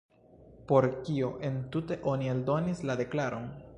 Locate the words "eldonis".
2.35-2.83